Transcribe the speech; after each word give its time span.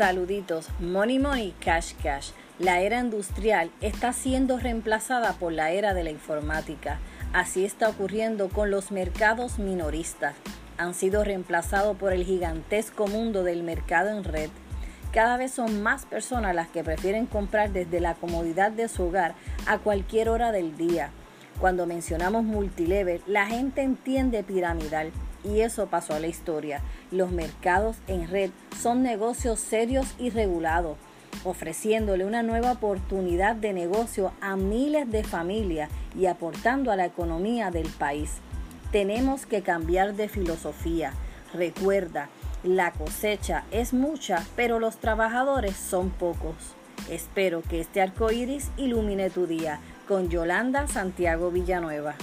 Saluditos, 0.00 0.70
Money 0.78 1.18
Money, 1.18 1.54
Cash 1.60 1.92
Cash. 2.02 2.30
La 2.58 2.80
era 2.80 3.00
industrial 3.00 3.70
está 3.82 4.14
siendo 4.14 4.58
reemplazada 4.58 5.34
por 5.34 5.52
la 5.52 5.72
era 5.72 5.92
de 5.92 6.02
la 6.02 6.10
informática. 6.10 6.98
Así 7.34 7.66
está 7.66 7.90
ocurriendo 7.90 8.48
con 8.48 8.70
los 8.70 8.92
mercados 8.92 9.58
minoristas. 9.58 10.36
Han 10.78 10.94
sido 10.94 11.22
reemplazados 11.22 11.98
por 11.98 12.14
el 12.14 12.24
gigantesco 12.24 13.08
mundo 13.08 13.44
del 13.44 13.62
mercado 13.62 14.08
en 14.08 14.24
red. 14.24 14.48
Cada 15.12 15.36
vez 15.36 15.52
son 15.52 15.82
más 15.82 16.06
personas 16.06 16.54
las 16.54 16.68
que 16.68 16.82
prefieren 16.82 17.26
comprar 17.26 17.70
desde 17.70 18.00
la 18.00 18.14
comodidad 18.14 18.72
de 18.72 18.88
su 18.88 19.02
hogar 19.02 19.34
a 19.66 19.76
cualquier 19.76 20.30
hora 20.30 20.50
del 20.50 20.78
día. 20.78 21.10
Cuando 21.58 21.86
mencionamos 21.86 22.44
multilevel, 22.44 23.20
la 23.26 23.46
gente 23.46 23.82
entiende 23.82 24.42
piramidal 24.42 25.12
y 25.44 25.60
eso 25.60 25.86
pasó 25.86 26.14
a 26.14 26.20
la 26.20 26.26
historia. 26.26 26.80
Los 27.10 27.30
mercados 27.30 27.96
en 28.06 28.28
red 28.28 28.50
son 28.80 29.02
negocios 29.02 29.60
serios 29.60 30.14
y 30.18 30.30
regulados, 30.30 30.96
ofreciéndole 31.44 32.24
una 32.24 32.42
nueva 32.42 32.72
oportunidad 32.72 33.56
de 33.56 33.72
negocio 33.72 34.32
a 34.40 34.56
miles 34.56 35.10
de 35.10 35.24
familias 35.24 35.90
y 36.18 36.26
aportando 36.26 36.90
a 36.92 36.96
la 36.96 37.06
economía 37.06 37.70
del 37.70 37.88
país. 37.88 38.30
Tenemos 38.92 39.46
que 39.46 39.62
cambiar 39.62 40.14
de 40.14 40.28
filosofía. 40.28 41.12
Recuerda, 41.54 42.28
la 42.62 42.92
cosecha 42.92 43.64
es 43.70 43.92
mucha, 43.92 44.44
pero 44.56 44.78
los 44.78 44.98
trabajadores 44.98 45.76
son 45.76 46.10
pocos. 46.10 46.74
Espero 47.08 47.62
que 47.62 47.80
este 47.80 48.00
arco 48.00 48.30
iris 48.30 48.70
ilumine 48.76 49.30
tu 49.30 49.46
día. 49.46 49.80
Con 50.06 50.28
Yolanda 50.28 50.86
Santiago 50.88 51.50
Villanueva. 51.50 52.14